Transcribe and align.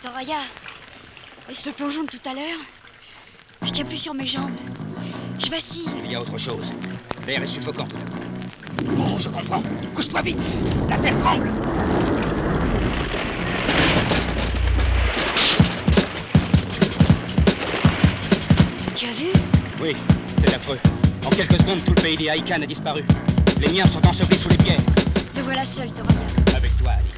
Toraya, 0.00 0.36
est-ce 1.50 1.68
le 1.68 1.74
plongeon 1.74 2.04
de 2.04 2.08
tout 2.08 2.20
à 2.24 2.32
l'heure 2.32 2.60
Je 3.62 3.70
tiens 3.70 3.84
plus 3.84 3.96
sur 3.96 4.14
mes 4.14 4.26
jambes. 4.26 4.54
Je 5.40 5.50
vacille. 5.50 5.88
Il 6.04 6.12
y 6.12 6.14
a 6.14 6.20
autre 6.20 6.38
chose. 6.38 6.70
L'air 7.26 7.42
est 7.42 7.48
suffocant 7.48 7.84
tout 7.84 7.96
à 7.96 8.00
coup. 8.02 8.94
Oh, 8.96 9.18
je 9.18 9.28
comprends. 9.28 9.60
Couche-toi 9.96 10.22
vite. 10.22 10.38
La 10.88 10.98
terre 10.98 11.18
tremble. 11.18 11.50
Tu 18.94 19.06
as 19.06 19.12
vu? 19.12 19.26
Oui, 19.82 19.96
c'est 20.40 20.54
affreux. 20.54 20.78
En 21.26 21.30
quelques 21.30 21.60
secondes, 21.60 21.84
tout 21.84 21.94
le 21.96 22.02
pays 22.02 22.16
des 22.16 22.28
Haïkan 22.28 22.62
a 22.62 22.66
disparu. 22.66 23.02
Les 23.60 23.72
miens 23.72 23.86
sont 23.86 24.06
ensevelis 24.06 24.38
sous 24.38 24.50
les 24.50 24.58
pierres. 24.58 24.80
Te 25.34 25.40
voilà 25.40 25.64
seul, 25.64 25.90
Toraya. 25.90 26.20
Avec 26.56 26.78
toi, 26.78 26.92
Alice. 26.92 27.17